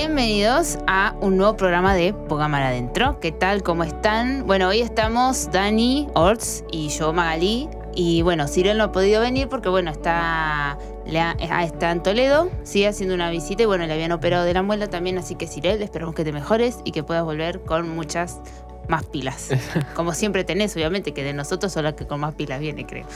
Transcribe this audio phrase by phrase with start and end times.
[0.00, 3.18] Bienvenidos a un nuevo programa de Mar Adentro.
[3.18, 3.64] ¿Qué tal?
[3.64, 4.46] ¿Cómo están?
[4.46, 7.68] Bueno, hoy estamos Dani, Orts y yo, Magalí.
[7.96, 13.16] Y bueno, Cyril no ha podido venir porque, bueno, está, está en Toledo, sigue haciendo
[13.16, 15.18] una visita y, bueno, le habían operado de la muela también.
[15.18, 18.40] Así que, Cyril, esperamos que te mejores y que puedas volver con muchas
[18.88, 19.50] más pilas.
[19.94, 23.06] Como siempre tenés, obviamente, que de nosotros solo que con más pilas viene, creo.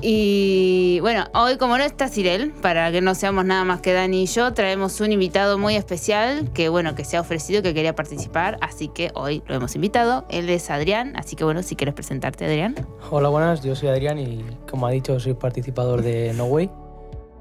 [0.00, 4.22] Y bueno, hoy como no está Cirel, para que no seamos nada más que Dani
[4.22, 7.94] y yo, traemos un invitado muy especial que bueno, que se ha ofrecido, que quería
[7.94, 10.26] participar, así que hoy lo hemos invitado.
[10.28, 12.74] Él es Adrián, así que bueno, si quieres presentarte, Adrián.
[13.10, 16.70] Hola, buenas, yo soy Adrián y como ha dicho, soy participador de No Way.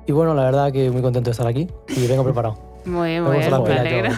[0.08, 2.75] Y bueno, la verdad que muy contento de estar aquí y vengo preparado.
[2.86, 4.12] Muy bien, muy bien, me alegro.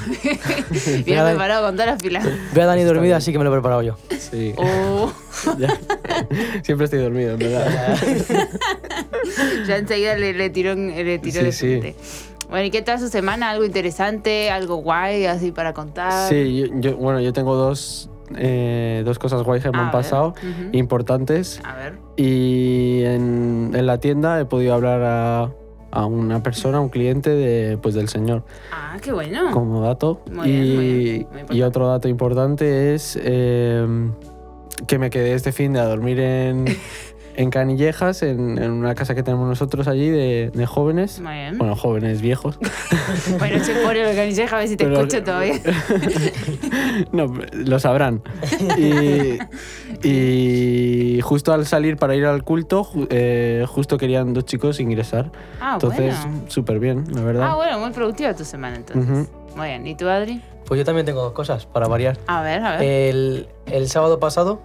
[1.05, 2.27] Bien preparado con todas las pilas.
[2.53, 3.97] Ve a Dani dormida, así que me lo he preparado yo.
[4.17, 4.53] Sí.
[4.97, 5.09] Uh.
[6.63, 7.95] Siempre estoy dormido, en verdad.
[9.67, 11.95] ya enseguida le, tiró, le tiró sí, sí.
[12.49, 13.51] Bueno, ¿y qué tal su semana?
[13.51, 14.49] ¿Algo interesante?
[14.49, 16.27] ¿Algo guay así para contar?
[16.27, 20.33] Sí, yo, bueno, yo tengo dos, eh, dos cosas guay que me han pasado,
[20.71, 21.61] importantes.
[21.63, 21.99] A ver.
[22.15, 25.51] Y en, en la tienda he podido hablar a
[25.97, 28.43] a una persona, un cliente de, pues, del señor.
[28.71, 29.49] Ah, qué bueno.
[29.51, 30.21] Como dato.
[30.45, 33.83] y, y, otro dato importante es eh,
[34.85, 36.65] que me quedé este fin de a dormir en,
[37.35, 41.19] en Canillejas, en, en, una casa que tenemos nosotros allí de, de jóvenes.
[41.19, 41.57] Muy bien.
[41.57, 42.59] Bueno, jóvenes viejos.
[43.39, 45.59] bueno, se pone de Canillejas a ver si te escucho todavía.
[47.11, 48.21] no, lo sabrán.
[48.77, 49.39] Y,
[50.03, 55.31] y, justo al salir para ir al culto, eh, justo querían dos chicos ingresar.
[55.59, 56.15] Ah, entonces,
[56.47, 57.47] súper bien, la verdad.
[57.51, 59.29] Ah, bueno, muy productiva tu semana entonces.
[59.55, 59.87] Muy bien.
[59.87, 60.41] ¿Y tú, Adri?
[60.65, 62.17] Pues yo también tengo dos cosas para variar.
[62.27, 62.83] A ver, a ver.
[62.83, 64.61] El, el sábado pasado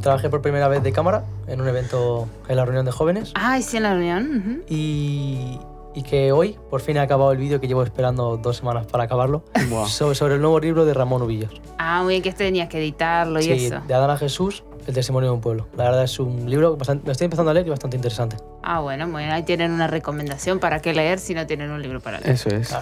[0.00, 3.32] trabajé por primera vez de cámara en un evento en la reunión de jóvenes.
[3.36, 4.62] Ah, sí, en la reunión.
[4.68, 5.58] y,
[5.96, 9.04] y, que hoy por fin he acabado el vídeo que llevo esperando dos semanas para
[9.04, 9.42] acabarlo.
[9.88, 11.50] Sobre, sobre, el nuevo libro de Ramón Ubillos.
[11.78, 13.80] Ah, muy bien, que este tenías que editarlo y sí, eso.
[13.86, 15.66] de Adán Jesús, el testimonio de un pueblo.
[15.76, 18.36] La verdad es un libro que me estoy empezando a leer y bastante interesante.
[18.62, 19.32] Ah, bueno, muy bien.
[19.32, 22.32] Ahí tienen una recomendación para qué leer si no tienen un libro para leer.
[22.32, 22.72] Eso es.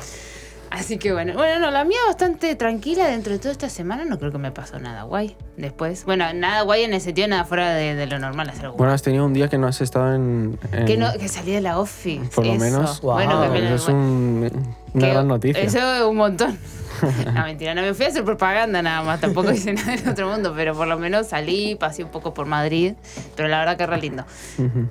[0.75, 4.19] Así que bueno, bueno, no, la mía bastante tranquila dentro de toda esta semana, no
[4.19, 5.37] creo que me pasó nada guay.
[5.57, 9.03] Después, bueno, nada guay en ese sentido, nada fuera de, lo normal hacer Bueno, has
[9.03, 10.59] tenido un día que no has estado en...
[10.85, 12.29] Que, no, que salí de la office.
[12.35, 13.01] Por lo menos.
[13.03, 15.63] Bueno, eso es una gran noticia.
[15.63, 16.59] Eso es un montón.
[17.35, 20.29] no, mentira, no me fui a hacer propaganda nada más, tampoco hice nada en otro
[20.29, 22.95] mundo, pero por lo menos salí, pasé un poco por Madrid,
[23.37, 24.25] pero la verdad que re lindo.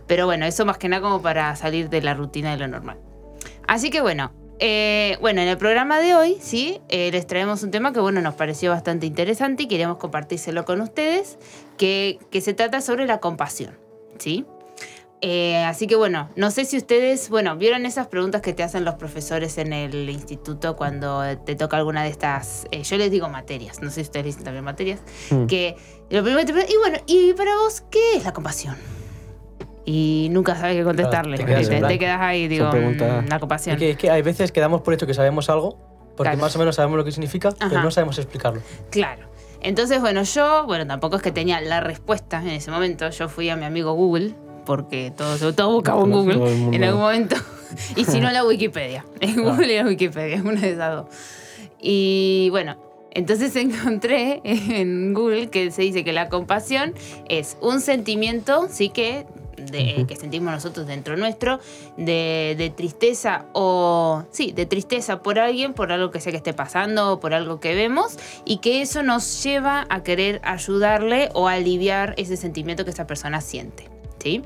[0.08, 2.98] Pero bueno, eso más que nada como para salir de la rutina de lo normal.
[3.68, 4.32] Así que bueno,
[4.66, 8.22] eh, bueno, en el programa de hoy, sí, eh, les traemos un tema que, bueno,
[8.22, 11.38] nos pareció bastante interesante y queríamos compartírselo con ustedes,
[11.78, 13.78] que, se trata sobre la compasión,
[14.20, 14.46] ¿sí?
[15.20, 18.86] Eh, así que bueno, no sé si ustedes, bueno, vieron esas preguntas que te hacen
[18.86, 23.82] los profesores en el instituto cuando te toca alguna de estas, yo les digo materias,
[23.82, 25.46] no sé si ustedes dicen también materias, mm.
[25.48, 25.76] que
[26.10, 28.78] lo primero que te y bueno, ¿y para vos qué es la compasión?
[29.86, 31.38] Y nunca sabes qué contestarle.
[31.38, 33.82] te, quedas, ahí, digo, mm, la compasión.
[33.82, 35.78] Es que, hay veces que damos por hecho que sabemos algo,
[36.16, 38.62] porque más o menos sabemos lo que significa, pero no sabemos explicarlo.
[38.90, 39.28] Claro.
[39.62, 43.10] Entonces, bueno, yo, bueno, tampoco es que tenía la respuesta en ese momento.
[43.10, 44.36] Yo fui a mi amigo Google,
[44.66, 47.38] porque todo, todo buscaba en Google en algún momento.
[47.96, 49.06] y si no, la Wikipedia.
[49.22, 51.06] En Google y la Wikipedia, una de esas dos.
[51.80, 52.78] Y bueno,
[53.12, 56.94] entonces encontré en Google que se dice que la compasión
[57.30, 61.60] es un sentimiento, sí que que sentimos nosotros dentro nuestro,
[61.98, 67.14] de, tristeza o, sí, de tristeza por alguien, por algo que sea que esté pasando
[67.14, 72.14] o por algo que vemos, y que eso nos lleva a querer ayudarle o aliviar
[72.18, 74.42] ese sentimiento que esa persona siente, ¿sí?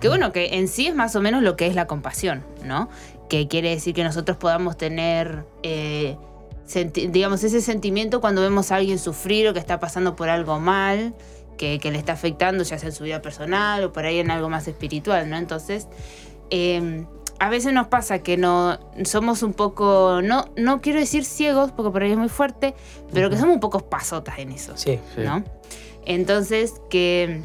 [0.00, 2.88] Que bueno, que en sí es más o menos lo que es la compasión, ¿no?
[3.28, 5.44] Que quiere decir que nosotros podamos tener...
[5.62, 6.16] Eh,
[6.94, 11.14] digamos, ese sentimiento cuando vemos a alguien sufrir o que está pasando por algo mal,
[11.60, 14.48] que, le está afectando, ya sea en su vida personal o por ahí en algo
[14.48, 15.36] más espiritual, ¿no?
[15.36, 15.88] Entonces,
[16.48, 17.06] em,
[17.38, 21.90] a veces nos pasa que no somos un poco, no, no quiero decir ciegos, porque
[21.90, 22.74] por ahí es muy fuerte,
[23.12, 25.44] pero que somos un poco pasotas en eso, sí, ¿no?
[26.06, 27.42] Entonces, que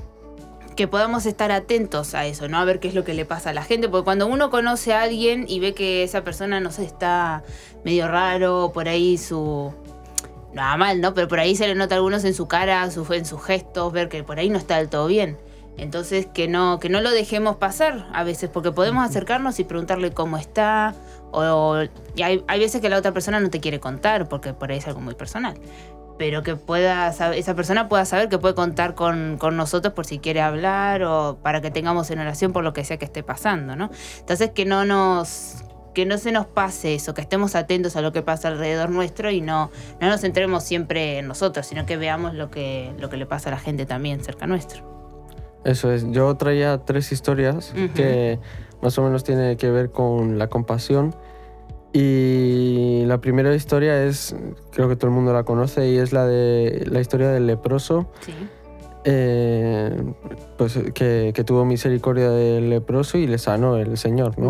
[0.76, 2.58] que podamos estar atentos a eso, ¿no?
[2.58, 4.94] A ver qué es lo que le pasa a la gente, porque cuando uno conoce
[4.94, 7.44] a alguien y ve que esa persona, no sé, está
[7.86, 9.74] medio raro, por ahí su,
[10.56, 11.14] nada mal, ¿no?
[11.14, 14.10] Pero por ahí se le nota a algunos en su cara, en sus gestos, ver
[14.10, 15.38] que por ahí no está del todo bien.
[15.78, 20.12] Entonces que no, que no lo dejemos pasar a veces, porque podemos acercarnos y preguntarle
[20.12, 20.96] cómo está,
[21.32, 21.84] o,
[22.16, 24.88] y hay, veces que la otra persona no te quiere contar, porque por ahí es
[24.88, 25.56] algo muy personal.
[26.18, 30.20] Pero que pueda esa persona pueda saber que puede contar con, con nosotros por si
[30.20, 33.76] quiere hablar o para que tengamos en oración por lo que sea que esté pasando,
[33.76, 33.90] ¿no?
[34.20, 38.12] Entonces que no nos que no se nos pase eso, que estemos atentos a lo
[38.12, 42.36] que pasa alrededor nuestro y no, no nos centremos siempre en nosotros, sino que veamos
[42.36, 44.84] lo que, lo que le pasa a la gente también cerca nuestro.
[45.64, 48.38] Eso es, yo traía tres historias que
[48.84, 51.16] más o menos tienen que ver con la compasión.
[51.92, 54.36] Y la primera historia es,
[54.72, 58.12] creo que todo el mundo la conoce, y es la de la historia del leproso.
[58.20, 58.34] Sí
[59.08, 60.04] eh,
[60.58, 64.50] pues que, tuvo misericordia del leproso y le sanó el Señor, ¿no?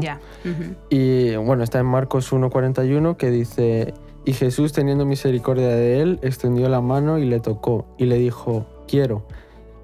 [0.89, 3.93] Y bueno, está en Marcos 1.41 que dice,
[4.23, 8.65] y Jesús teniendo misericordia de él, extendió la mano y le tocó y le dijo,
[8.87, 9.27] quiero,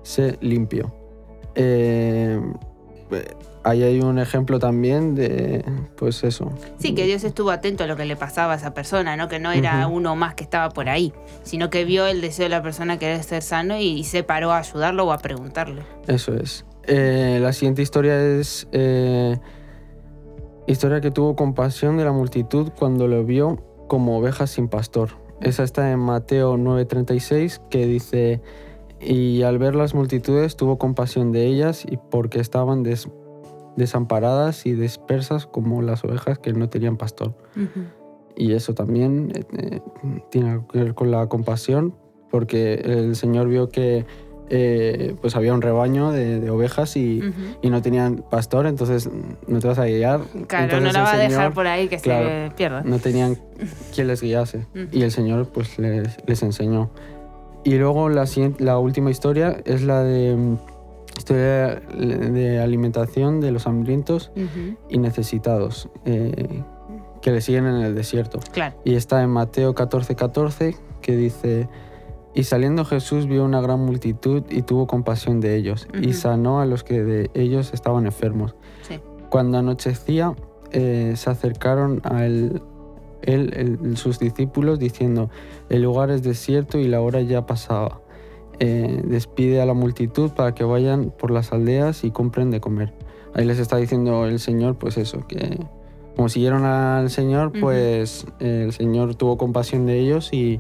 [0.04, 0.94] sé limpio.
[1.56, 2.40] Eh,
[3.64, 5.64] ahí hay un ejemplo también de,
[5.96, 6.52] pues eso.
[6.80, 9.28] Sí, que Dios estuvo atento a lo que le pasaba a esa persona, ¿no?
[9.28, 11.14] Que no era uno más que estaba por ahí,
[11.44, 14.52] sino que vio el deseo de la persona que era ser sano y, se paró
[14.52, 15.84] a ayudarlo o a preguntarle.
[16.08, 16.66] Eso es.
[16.84, 19.38] Eh, la siguiente historia es eh,
[20.68, 25.10] historia que tuvo compasión de la multitud cuando lo vio como ovejas sin pastor.
[25.40, 28.42] Esa está en Mateo 9:36 que dice,
[29.00, 33.08] y al ver las multitudes tuvo compasión de ellas y porque estaban des
[33.82, 37.34] desamparadas y dispersas como las ovejas que no tenían pastor.
[38.36, 39.82] Y eso también eh, eh,
[40.30, 41.96] tiene que ver con la compasión,
[42.30, 44.06] porque el Señor vio que
[44.50, 47.22] eh, pues había un rebaño de, ovejas y,
[47.64, 49.10] no tenían pastor, entonces
[49.48, 50.22] no te vas a guiar.
[50.48, 52.84] Claro, no la va a dejar por ahí que se pierda.
[52.84, 53.38] No tenían
[53.94, 54.66] quien les guiase.
[54.92, 56.92] Y el Señor pues les, les enseñó.
[57.64, 58.26] Y luego la,
[58.60, 60.58] la última historia es la de
[61.18, 64.32] Historia de alimentación de los hambrientos
[64.90, 66.64] y necesitados eh,
[67.22, 68.40] que le siguen en el desierto.
[68.84, 71.70] Y está en Mateo 14:14 14, que dice,
[72.34, 76.66] y saliendo Jesús vio una gran multitud y tuvo compasión de ellos y sanó a
[76.66, 78.56] los que de ellos estaban enfermos.
[79.30, 80.34] Cuando anochecía,
[80.72, 82.62] eh, se acercaron a él,
[83.96, 85.30] sus discípulos diciendo,
[85.70, 88.02] el lugar es desierto y la hora ya pasaba
[88.64, 92.94] eh, despide a la multitud para que vayan por las aldeas y compren de comer.
[93.34, 95.66] Ahí les está diciendo el Señor, pues eso, que
[96.16, 100.60] como siguieron al Señor, pues el Señor tuvo compasión de ellos y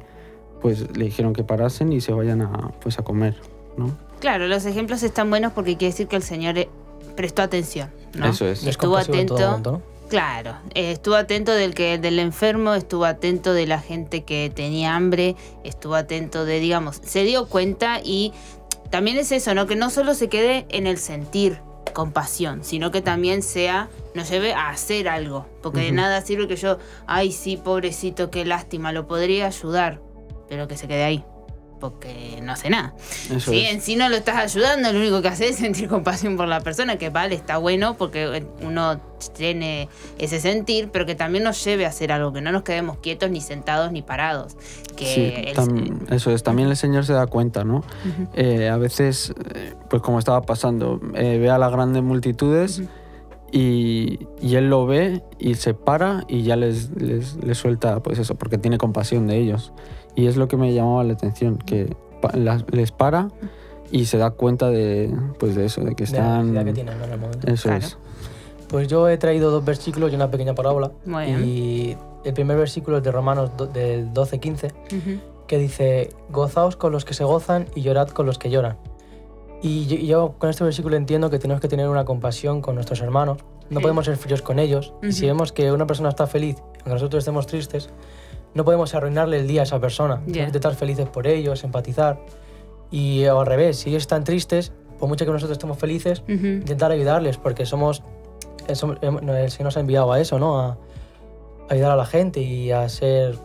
[0.64, 3.36] pues le dijeron que parasen y se vayan a, pues, a comer,
[3.78, 3.96] ¿no?
[4.20, 6.70] Claro, los ejemplos están buenos porque quiere decir que el Señor eh,
[7.16, 8.28] prestó atención, ¿no?
[8.28, 8.66] Eso es.
[8.66, 9.80] Estuvo atento.
[10.12, 14.94] Claro, eh, estuvo atento del que del enfermo, estuvo atento de la gente que tenía
[14.94, 18.34] hambre, estuvo atento de, digamos, se dio cuenta y
[18.90, 19.68] también es eso, ¿no?
[19.68, 21.62] Que no solo se quede en el sentir
[21.94, 26.58] compasión, sino que también sea, nos lleve a hacer algo, porque de nada sirve que
[26.58, 26.78] yo,
[27.08, 30.02] ay sí, pobrecito, qué lástima, lo podría ayudar,
[30.50, 31.24] pero que se quede ahí
[31.82, 32.94] porque no hace nada.
[33.40, 36.48] si en sí no lo estás ayudando, lo único que haces es sentir compasión por
[36.48, 39.02] la persona, que vale, está bueno porque uno
[39.36, 42.98] tiene ese sentir, pero que también nos lleve a hacer algo, que no nos quedemos
[42.98, 44.56] quietos ni sentados ni parados.
[44.96, 45.54] Que
[46.10, 47.84] eso es, también el Señor se da cuenta, ¿no?
[48.34, 52.82] Eh, a veces, eh, pues como estaba pasando, eh, ve a las grandes multitudes.
[53.52, 58.36] Y, Él lo ve y se para y ya les, les, les, suelta, pues eso,
[58.36, 59.74] porque tiene compasión de ellos.
[60.16, 61.96] Y es lo que me llamaba la atención, que
[62.72, 63.30] les para
[63.92, 66.54] y se da cuenta de, pues de eso, de que están...
[66.54, 67.48] De que tienen en el momento.
[67.52, 67.98] Eso es.
[68.70, 70.92] Pues yo he traído dos versículos y una pequeña parábola.
[71.44, 74.72] Y el primer versículo es de Romanos del 12-15,
[75.48, 78.78] que dice, gozaos con los que se gozan y llorad con los que lloran.
[79.62, 83.40] Y yo, con este versículo entiendo que tenemos que tener una compasión con nuestros hermanos.
[83.70, 84.94] No podemos ser fríos con ellos.
[85.02, 87.90] Y si vemos que una persona está feliz, aunque nosotros estemos tristes,
[88.54, 90.22] no podemos arruinarle el día a esa persona.
[90.26, 92.20] Tenemos que estar felices por ellos, empatizar.
[92.90, 97.38] Y al revés, si ellos están tristes, por mucho que nosotros estemos felices, intentar ayudarles,
[97.38, 98.04] porque somos,
[98.68, 100.60] el Señor nos ha enviado a eso, ¿no?
[100.60, 100.78] A,
[101.70, 103.36] ayudar a la gente y a ser...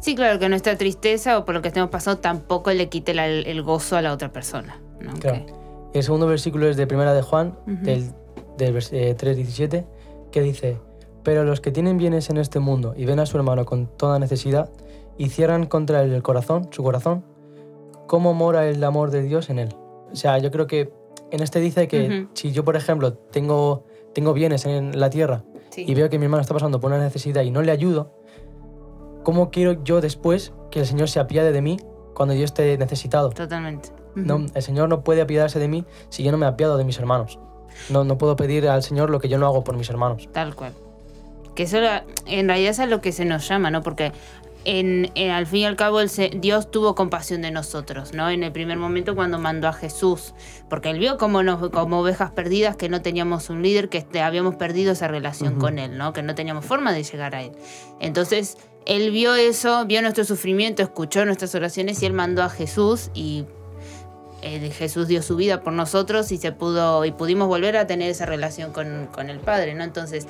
[0.00, 3.62] Sí, claro, que nuestra tristeza o por lo que estemos pasando tampoco le quite el,
[3.62, 4.80] gozo a la otra persona.
[5.20, 5.46] Claro.
[5.92, 8.10] El segundo versículo es de Primera de Juan, del,
[8.58, 9.84] del 3.17, eh,
[10.32, 10.78] que dice,
[11.24, 14.18] pero los que tienen bienes en este mundo y ven a su hermano con toda
[14.18, 14.70] necesidad
[15.16, 17.24] y cierran contra él el corazón, su corazón,
[18.06, 19.74] ¿cómo mora el amor de Dios en él?
[20.12, 20.92] O sea, yo creo que
[21.30, 25.44] en este dice que si yo, por ejemplo, tengo, tengo bienes en la tierra
[25.76, 28.12] y veo que mi hermano está pasando por una necesidad y no le ayudo,
[29.24, 31.78] ¿cómo quiero yo después que el Señor se apiade de mí
[32.14, 33.30] cuando yo esté necesitado?
[33.30, 33.90] Totalmente.
[34.14, 36.98] no, el Señor no puede apiadarse de mí si yo no me apiado de mis
[36.98, 37.38] hermanos.
[37.90, 40.28] No, no puedo pedir al Señor lo que yo no hago por mis hermanos.
[40.32, 40.72] Tal cual.
[41.54, 41.78] Que eso
[42.26, 43.82] en realidad es a lo que se nos llama, ¿no?
[43.82, 44.12] Porque
[44.64, 46.00] en, al fin y al cabo
[46.36, 48.30] Dios tuvo compasión de nosotros, ¿no?
[48.30, 50.34] En el primer momento cuando mandó a Jesús,
[50.68, 54.22] porque él vio como, nos, como ovejas perdidas que no teníamos un líder, que este,
[54.22, 56.12] habíamos perdido esa relación con él, ¿no?
[56.12, 57.52] Que no teníamos forma de llegar a él.
[58.00, 58.56] Entonces,
[58.86, 63.44] él vio eso, vio nuestro sufrimiento, escuchó nuestras oraciones y él mandó a Jesús y
[64.42, 68.10] eh, Jesús dio su vida por nosotros y se pudo y pudimos volver a tener
[68.10, 69.84] esa relación con, con el Padre, ¿no?
[69.84, 70.26] Entonces,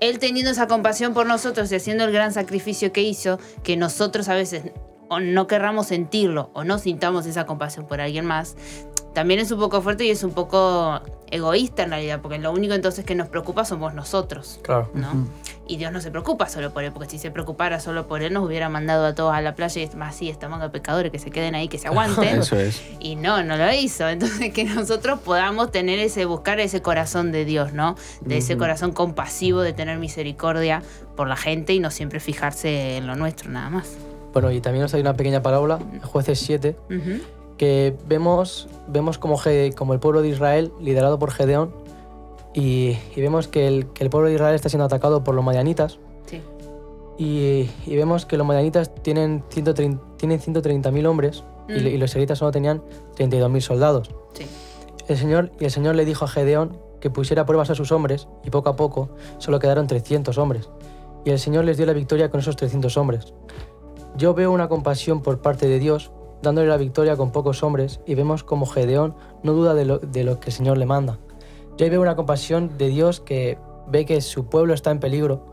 [0.00, 4.28] él teniendo esa compasión por nosotros y haciendo el gran sacrificio que hizo, que nosotros
[4.28, 4.64] a veces
[5.08, 8.56] o no querramos sentirlo o no sintamos esa compasión por alguien más,
[9.16, 12.74] también es un poco fuerte y es un poco egoísta en realidad, porque lo único
[12.74, 14.60] entonces que nos preocupa somos nosotros.
[14.62, 14.90] Claro.
[14.92, 15.26] ¿no?
[15.66, 18.34] Y Dios no se preocupa solo por él, porque si se preocupara solo por él,
[18.34, 21.10] nos hubiera mandado a todos a la playa y es más, sí, estamos a pecadores,
[21.10, 22.40] que se queden ahí, que se aguanten.
[22.40, 22.82] Eso es.
[23.00, 24.06] Y no, no lo hizo.
[24.06, 27.96] Entonces, que nosotros podamos tener ese, buscar ese corazón de Dios, ¿no?
[28.20, 30.82] De ese corazón compasivo, de tener misericordia
[31.16, 33.96] por la gente y no siempre fijarse en lo nuestro, nada más.
[34.36, 36.76] Bueno, y también nos hay una pequeña parábola, Jueces 7,
[37.56, 39.40] que vemos, vemos como,
[39.74, 41.72] como el pueblo de Israel, liderado por Gedeón,
[42.52, 45.98] y, vemos que el, que el, pueblo de Israel está siendo atacado por los madianitas.
[46.26, 46.42] Sí.
[47.16, 51.86] Y, y, vemos que los madianitas tienen 130.000 tienen hombres y, mm.
[51.86, 52.82] y, los israelitas solo tenían
[53.16, 54.10] 32.000 soldados.
[54.34, 54.46] Sí.
[55.08, 58.28] El Señor, y el Señor le dijo a Gedeón que pusiera pruebas a sus hombres
[58.44, 60.68] y poco a poco solo quedaron 300 hombres.
[61.24, 63.32] Y el Señor les dio la victoria con esos 300 hombres.
[64.16, 66.10] Yo veo una compasión por parte de Dios
[66.42, 70.24] dándole la victoria con pocos hombres y vemos como Gedeón no duda de lo, de
[70.24, 71.18] lo que el Señor le manda.
[71.76, 73.58] Yo ahí veo una compasión de Dios que
[73.88, 75.46] ve que su pueblo está en peligro,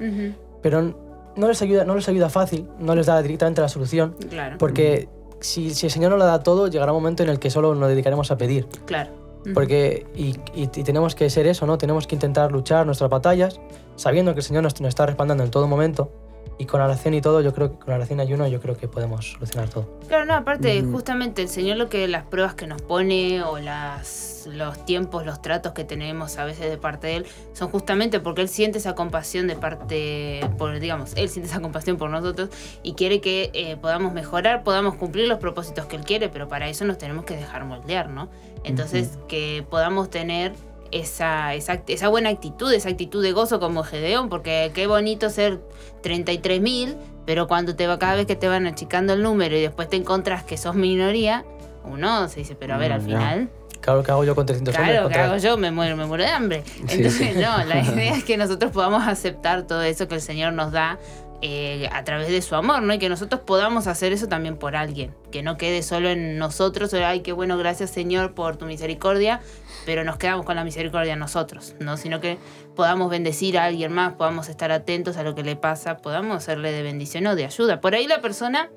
[0.61, 0.95] pero
[1.35, 4.15] no les, ayuda, no les ayuda fácil, no les da directamente la solución,
[4.57, 7.49] porque si, si, el Señor no lo da todo, llegará un momento en el que
[7.49, 8.67] solo nos dedicaremos a pedir.
[8.85, 9.11] Claro.
[9.53, 11.77] Porque, y, y, tenemos que ser eso, ¿no?
[11.77, 13.59] Tenemos que intentar luchar nuestras batallas,
[13.97, 16.11] sabiendo que el Señor nos, nos está respaldando en todo momento,
[16.57, 18.87] y con oración y todo, yo creo que con oración y ayuno, yo creo que
[18.87, 19.99] podemos solucionar todo.
[20.07, 24.47] Claro, no, aparte, justamente el Señor lo que las pruebas que nos pone o las,
[24.51, 28.41] los tiempos, los tratos que tenemos a veces de parte de Él, son justamente porque
[28.41, 32.49] Él siente esa compasión de parte, por, digamos, Él siente esa compasión por nosotros
[32.83, 36.69] y quiere que eh, podamos mejorar, podamos cumplir los propósitos que Él quiere, pero para
[36.69, 38.29] eso nos tenemos que dejar moldear, ¿no?
[38.63, 40.53] Entonces, que podamos tener
[40.93, 45.59] esa, esa, esa, buena actitud, esa actitud de gozo como Gedeón, porque qué bonito ser
[46.03, 46.95] 33.000,
[47.25, 49.95] pero cuando te va, cada vez que te van achicando el número y después te
[49.95, 51.45] encontrás que sos minoría,
[51.83, 53.49] uno se dice, pero a ver, al mm, final...
[53.81, 55.57] Claro, ¿qué hago yo con 300 Claro, ¿qué hago yo?
[55.57, 56.63] Me muero, me muero de hambre.
[56.87, 60.71] Entonces, no, la idea es que nosotros podamos aceptar todo eso que el Señor nos
[60.71, 60.99] da
[61.45, 62.93] eh, a través de su amor, ¿no?
[62.93, 66.93] Y que nosotros podamos hacer eso también por alguien, que no quede solo en nosotros,
[66.93, 69.41] ay, qué bueno, gracias Señor por tu misericordia,
[69.85, 71.97] pero nos quedamos con la misericordia nosotros, ¿no?
[71.97, 72.37] Sino que
[72.77, 76.71] podamos bendecir a alguien más, podamos estar atentos a lo que le pasa, podamos hacerle
[76.71, 77.81] de bendición o de ayuda.
[77.81, 78.69] Por ahí la persona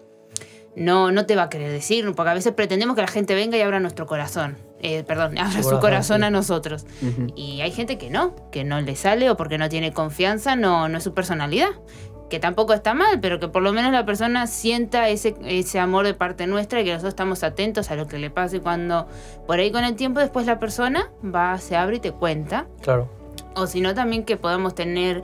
[0.74, 3.56] no, no te va a querer decir, porque a veces pretendemos que la gente venga
[3.56, 4.56] y abra nuestro corazón.
[4.80, 6.84] Eh, perdón, abra su corazón a nosotros.
[7.36, 10.88] Y hay gente que no, que no le sale o porque no tiene confianza, no,
[10.88, 11.70] no es su personalidad
[12.28, 16.06] que tampoco está mal, pero que por lo menos la persona sienta ese, ese amor
[16.06, 19.06] de parte nuestra y que nosotros estamos atentos a lo que le pase cuando
[19.46, 22.66] por ahí con el tiempo después la persona va, se abre y te cuenta.
[22.82, 23.08] Claro.
[23.54, 25.22] O si no, también que podamos tener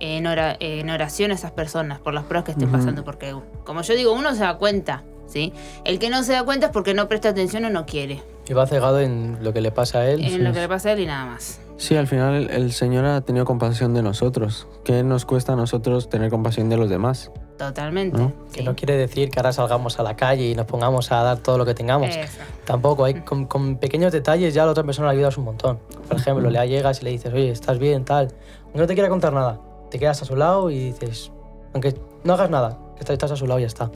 [0.00, 3.34] en, en oración a esas personas por las pruebas que estén pasando, porque
[3.64, 5.52] como yo digo, uno se da cuenta, ¿sí?
[5.84, 8.22] El que no se da cuenta es porque no presta atención o no quiere.
[8.46, 10.24] Y va cegado en lo que le pasa a él.
[10.24, 11.60] En lo que le pasa a él y nada más.
[11.76, 14.68] Sí, al final el Señor ha tenido compasión de nosotros.
[14.84, 17.30] ¿Qué nos cuesta a nosotros tener compasión de los demás?
[17.58, 18.32] Totalmente.
[18.52, 21.38] Que no quiere decir que ahora salgamos a la calle y nos pongamos a dar
[21.38, 22.10] todo lo que tengamos.
[22.64, 25.78] Tampoco, hay, con, pequeños detalles ya la otra persona le ayudas un montón.
[26.08, 28.32] Por ejemplo, le llegas y le dices, oye, estás bien, tal.
[28.64, 31.30] Aunque no te quiera contar nada, te quedas a su lado y dices,
[31.72, 33.90] aunque no hagas nada, estás a su lado y ya está.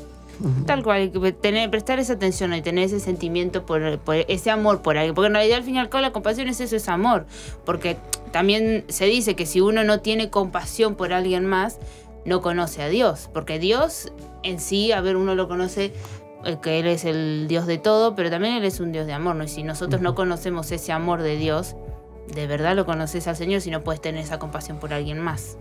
[0.66, 5.14] Tal cual, tener, prestar esa atención y tener ese sentimiento por, ese amor por alguien.
[5.14, 7.26] Porque en realidad al fin y al cabo la compasión es eso, es amor.
[7.64, 7.96] Porque
[8.30, 11.78] también se dice que si uno no tiene compasión por alguien más,
[12.24, 13.30] no conoce a Dios.
[13.32, 15.92] Porque Dios en sí, a ver, uno lo conoce
[16.44, 19.12] eh, que Él es el Dios de todo, pero también Él es un Dios de
[19.12, 19.44] amor, ¿no?
[19.44, 21.76] Y si nosotros no conocemos ese amor de Dios,
[22.34, 25.56] de verdad lo conoces al Señor si no puedes tener esa compasión por alguien más.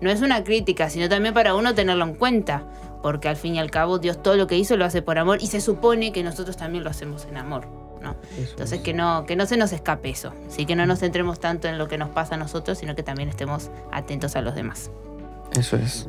[0.00, 2.64] No es una crítica, sino también para uno tenerlo en cuenta,
[3.06, 5.38] porque al fin y al cabo Dios todo lo que hizo lo hace por amor
[5.40, 7.68] y se supone que nosotros también lo hacemos en amor.
[8.02, 8.16] ¿no?
[8.36, 10.66] Entonces que no, que no se nos escape eso, ¿sí?
[10.66, 13.28] que no nos centremos tanto en lo que nos pasa a nosotros, sino que también
[13.28, 14.90] estemos atentos a los demás.
[15.56, 16.08] Eso es.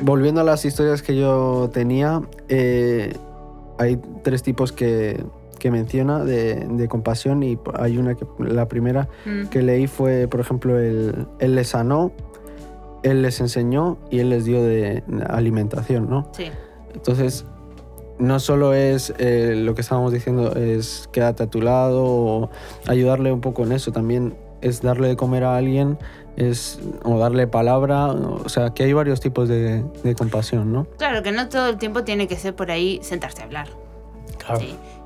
[0.00, 3.14] Volviendo a las historias que yo tenía, eh,
[3.78, 5.22] hay tres tipos que,
[5.58, 9.10] que menciona de, compasión y hay una que la primera
[9.50, 12.12] que leí fue, por ejemplo, el, el le sanó,
[13.04, 16.28] Él les enseñó y Él les dio de alimentación, ¿no?
[16.32, 16.46] Sí.
[16.92, 17.44] Entonces,
[18.18, 22.50] no solo es eh, lo que estábamos diciendo, es quédate a tu lado o
[22.88, 25.98] ayudarle un poco en eso, también es darle de comer a alguien
[26.36, 29.84] es o darle palabra, o sea, que hay varios tipos de,
[30.16, 30.86] compasión, ¿no?
[30.98, 33.68] Claro, que no todo el tiempo tiene que ser por ahí sentarse a hablar.
[34.38, 34.60] Claro.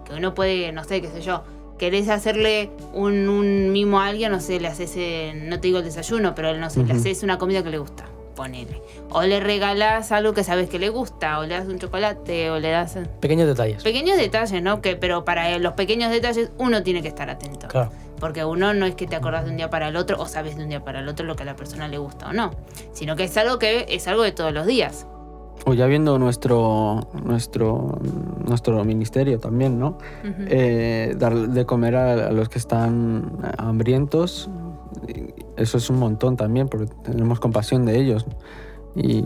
[0.05, 1.43] Que uno puede, no sé, qué sé yo,
[1.79, 6.35] querés hacerle un, mimo a alguien, no sé, le haces, no te digo el desayuno,
[6.35, 8.07] pero no sé, le haces una comida que le gusta
[8.39, 8.81] ponele.
[9.11, 12.61] O le regalas algo que sabes que le gusta, o le das un chocolate, o
[12.61, 12.97] le das...
[13.19, 13.83] Pequeños detalles.
[13.83, 14.81] Pequeños detalles, ¿no?
[14.81, 17.67] Que, pero para los pequeños detalles uno tiene que estar atento.
[17.67, 17.91] Claro.
[18.21, 20.57] Porque uno no es que te acordás de un día para el otro o sabes
[20.57, 22.53] de un día para el otro lo que a la persona le gusta o no,
[22.93, 25.07] sino que es algo que es algo de todos los días.
[25.65, 27.99] O ya viendo nuestro, nuestro,
[28.47, 29.99] nuestro ministerio también, ¿no?
[30.25, 34.49] Eh, dar de comer a, los que están hambrientos,
[35.57, 38.25] eso es un montón también, porque tenemos compasión de ellos.
[38.95, 39.23] Y,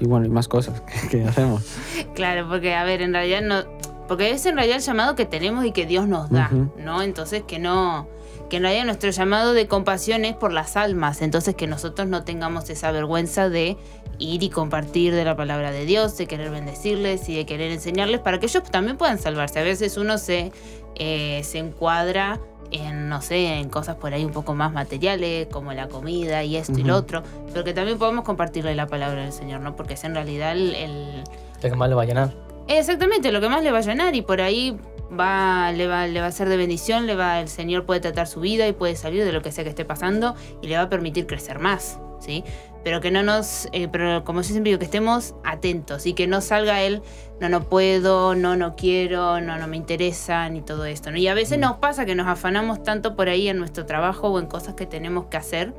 [0.00, 1.64] bueno, y más cosas que, hacemos.
[2.14, 3.62] Claro, porque a ver, en realidad no.
[4.08, 7.02] Porque es en realidad el llamado que tenemos y que Dios nos da, ¿no?
[7.02, 8.06] Entonces que no.
[8.50, 11.22] Que en realidad nuestro llamado de compasión es por las almas.
[11.22, 13.78] Entonces que nosotros no tengamos esa vergüenza de
[14.18, 18.20] ir y compartir de la palabra de Dios, de querer bendecirles y de querer enseñarles
[18.20, 19.60] para que ellos también puedan salvarse.
[19.60, 20.52] A veces uno se,
[20.96, 22.40] eh, se encuadra
[22.70, 26.56] en, no sé, en cosas por ahí un poco más materiales, como la comida y
[26.56, 29.76] esto y lo otro, pero que también podemos compartirle la palabra del Señor, ¿no?
[29.76, 31.22] Porque es en realidad el...
[31.62, 32.34] Lo que más le va a llenar.
[32.66, 34.76] Exactamente, lo que más le va a llenar y por ahí
[35.18, 38.26] va, le, va, le va a ser de bendición, le va, el Señor puede tratar
[38.26, 40.82] su vida y puede salir de lo que sea que esté pasando y le va
[40.82, 42.44] a permitir crecer más, ¿sí?
[42.84, 46.26] pero que no nos, eh, pero como yo siempre digo, que estemos atentos y que
[46.26, 47.02] no salga él,
[47.40, 51.10] no, no puedo, no, no quiero, no, no me interesa, ni todo esto.
[51.10, 51.16] ¿no?
[51.16, 51.62] Y a veces mm.
[51.62, 54.84] nos pasa que nos afanamos tanto por ahí en nuestro trabajo o en cosas que
[54.84, 55.72] tenemos que hacer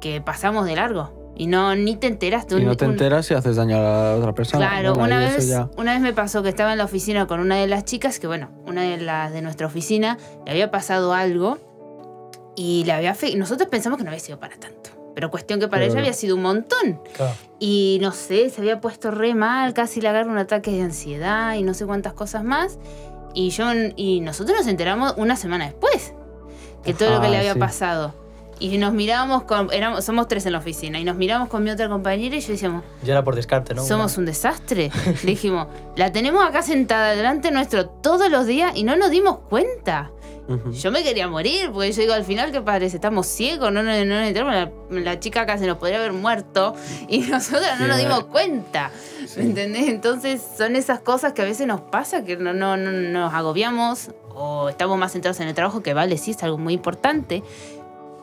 [0.00, 1.32] que pasamos de largo.
[1.38, 2.48] Y no, ni te enteras.
[2.48, 4.68] De un, y no te enteras y haces daño a otra persona.
[4.68, 7.66] Claro, una, vez, una vez me pasó que estaba en la oficina con una de
[7.66, 11.58] las chicas, que bueno, una de las de nuestra oficina, le había pasado algo
[12.56, 15.66] y le había fe nosotros pensamos que no había sido para tanto pero cuestión que
[15.66, 17.00] para ella había sido un montón.
[17.58, 21.54] Y no sé, se había puesto re mal, casi le agarra un ataque de ansiedad
[21.54, 22.78] y no sé cuántas cosas más.
[23.32, 23.64] Y, yo,
[23.96, 26.12] y nosotros nos enteramos una semana después
[26.84, 28.14] que todo lo que le había pasado.
[28.58, 29.72] Y nos mirábamos con.
[29.72, 31.00] Éramos, somos tres en la oficina.
[31.00, 32.84] Y nos miramos con mi otra compañera y yo decíamos.
[33.02, 33.82] Ya era por descarte, ¿no?
[33.82, 34.90] Somos un desastre.
[35.24, 39.38] Le dijimos, la tenemos acá sentada delante nuestro todos los días y no nos dimos
[39.48, 40.10] cuenta.
[40.72, 42.96] Yo me quería morir, porque yo digo, al final, ¿qué parece?
[42.96, 44.70] Estamos ciegos, no, no, no entramos.
[44.90, 46.74] La, chica acá se nos podría haber muerto
[47.08, 48.90] y nosotros no nos dimos cuenta.
[49.36, 49.88] ¿Me entendés?
[49.88, 54.10] Entonces, son esas cosas que a veces nos pasa, que no, no, no nos agobiamos
[54.34, 57.42] o estamos más centrados en el trabajo, que vale, sí, es algo muy importante.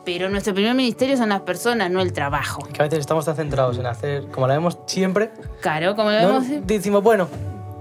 [0.04, 2.62] Pero nuestro primer ministerio son las personas, no el trabajo.
[2.72, 5.30] Que a veces estamos tan centrados en hacer, como la vemos siempre.
[5.60, 6.44] Claro, como la vemos.
[6.66, 7.28] Decimos, bueno,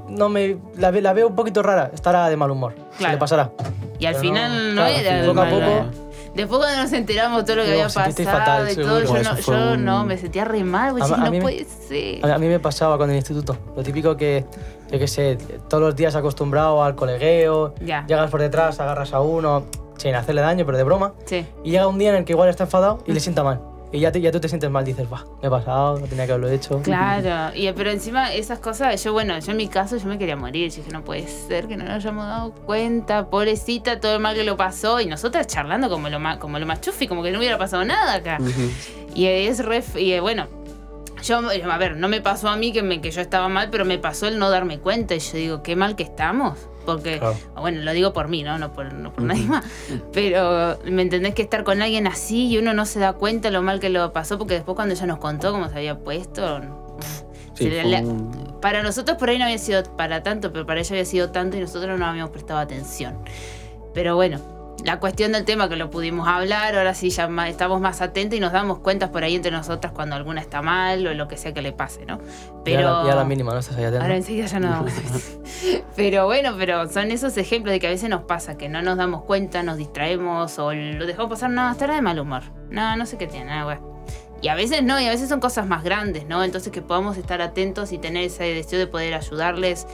[0.07, 2.75] no me la, la, veo un poquito rara, estará de mal humor.
[2.97, 3.51] Se le pasará.
[3.99, 6.03] Y al final no, era poco a poco.
[6.35, 10.03] Después cuando nos enteramos todo lo que había pasado y todo, yo, no, yo no,
[10.03, 12.25] me sentía re mal, güey, no puede ser.
[12.25, 13.55] A mí me pasaba con el instituto.
[13.75, 14.43] Lo típico que,
[14.91, 15.37] yo qué sé,
[15.69, 19.65] todos los días acostumbrado al colegueo, llegas por detrás, agarras a uno,
[19.97, 21.13] sin hacerle daño, pero de broma.
[21.25, 21.45] Sí.
[21.63, 23.72] Y llega un día en el que igual está enfadado y le sienta mal.
[23.93, 26.31] Y ya, ya tú te sientes mal, dices, va, me he pasado, no tenía que
[26.31, 26.81] haberlo hecho.
[26.81, 30.35] Claro, y, pero encima esas cosas, yo bueno, yo en mi caso yo me quería
[30.35, 34.19] morir, yo dije, no puede ser que no nos hayamos dado cuenta, pobrecita, todo el
[34.19, 37.31] mal que lo pasó, y nosotras charlando como lo, como lo más chufi, como que
[37.31, 38.39] no hubiera pasado nada acá.
[39.13, 40.47] Y es re, y bueno,
[41.23, 43.85] yo, a ver, no me pasó a mí que, me, que yo estaba mal, pero
[43.85, 46.57] me pasó el no darme cuenta, y yo digo, qué mal que estamos.
[46.85, 47.21] Porque,
[47.55, 48.57] bueno, lo digo por mí, ¿no?
[48.57, 48.91] No por,
[49.21, 49.65] nadie más.
[50.11, 53.61] Pero, ¿me entendés que estar con alguien así y uno no se da cuenta lo
[53.61, 54.37] mal que lo pasó?
[54.37, 56.61] Porque después cuando ella nos contó cómo se había puesto...
[58.61, 61.57] Para nosotros por ahí no había sido para tanto, pero para ella había sido tanto
[61.57, 63.15] y nosotros no habíamos prestado atención.
[63.93, 64.39] Pero bueno,
[64.83, 68.41] la cuestión del tema que lo pudimos hablar, ahora sí ya estamos más atentos y
[68.41, 71.53] nos damos cuentas por ahí entre nosotras cuando alguna está mal o lo que sea
[71.53, 72.19] que le pase, ¿no?
[72.65, 73.59] Pero ya la, mínima, ¿no?
[73.59, 74.91] Estás ahí Ahora enseguida ya no damos
[75.95, 78.97] Pero bueno, pero son esos ejemplos de que a veces nos pasa, que no nos
[78.97, 82.43] damos cuenta, nos distraemos o lo dejamos pasar, no, estar de mal humor.
[82.69, 83.79] No, no sé qué tiene, nada,
[84.41, 86.43] Y a veces no, y a veces son cosas más grandes, ¿no?
[86.43, 89.87] Entonces que podamos estar atentos y tener ese deseo de poder ayudarles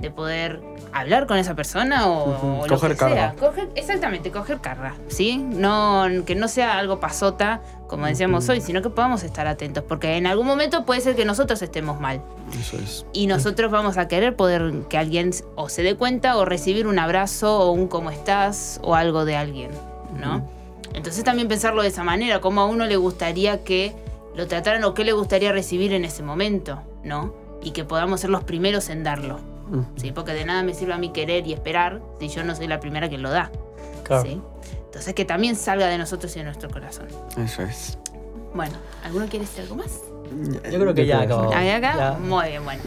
[0.00, 0.60] de poder
[0.92, 3.34] hablar con esa persona o, lo que sea.
[3.74, 5.38] exactamente, coger carga, ¿sí?
[5.38, 10.16] No, que no sea algo pasota, como decíamos hoy, sino que podamos estar atentos, porque
[10.16, 12.20] en algún momento puede ser que nosotros estemos mal.
[12.58, 13.06] Eso es.
[13.12, 16.98] Y nosotros vamos a querer poder que alguien o se dé cuenta o recibir un
[16.98, 19.70] abrazo o un cómo estás o algo de alguien,
[20.18, 20.46] ¿no?
[20.94, 23.94] Entonces también pensarlo de esa manera, como a uno le gustaría que
[24.34, 27.34] lo trataran o qué le gustaría recibir en ese momento, ¿no?
[27.62, 29.51] Y que podamos ser los primeros en darlo.
[29.72, 29.84] Mm.
[29.96, 30.12] ¿sí?
[30.12, 32.78] Porque de nada me sirve a mí querer y esperar si yo no soy la
[32.78, 33.50] primera que lo da.
[34.22, 34.40] ¿sí?
[34.84, 37.08] Entonces que también salga de nosotros y de nuestro corazón.
[37.38, 37.98] Eso es.
[38.54, 40.00] Bueno, ¿alguno quiere decir algo más?
[40.70, 41.52] Yo creo que ya acabó.
[41.52, 42.18] acá?
[42.20, 42.82] Muy bien, bueno.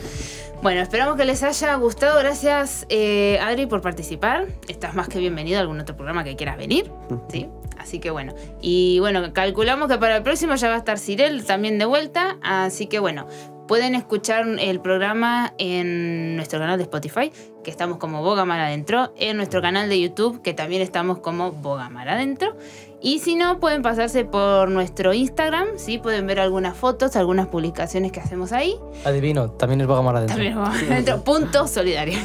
[0.61, 2.19] Bueno, esperamos que les haya gustado.
[2.19, 4.47] Gracias, eh, Adri, por participar.
[4.67, 6.91] Estás más que bienvenido a algún otro programa que quieras venir.
[7.29, 7.47] ¿sí?
[7.77, 8.33] Así que bueno.
[8.61, 12.37] Y bueno, calculamos que para el próximo ya va a estar Cirel también de vuelta.
[12.41, 13.27] Así que bueno,
[13.67, 17.31] Pueden escuchar el programa en nuestro canal de Spotify,
[17.63, 22.07] que estamos como Bogamar Adentro, en nuestro canal de YouTube, que también estamos como Bogamar
[22.07, 22.55] Adentro.
[23.05, 25.99] Y si no, pueden pasarse por nuestro Instagram, ¿sí?
[25.99, 28.79] Pueden ver algunas fotos, algunas publicaciones que hacemos ahí.
[29.03, 30.33] Adivino, también es Bogamar Adentro.
[30.33, 32.17] También es Bogamar Adentro, punto solidario.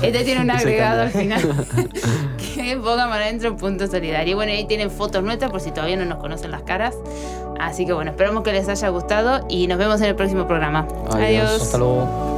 [0.00, 1.42] Este tiene un agregado al final,
[2.54, 4.32] que es Bogamar Adentro, punto solidario.
[4.32, 6.94] Y bueno, ahí tienen fotos nuestras por si todavía no nos conocen las caras.
[7.60, 10.88] Así que bueno, esperamos que les haya gustado y nos vemos en el próximo programa.
[11.10, 11.60] Adiós.
[11.60, 12.33] Hasta luego.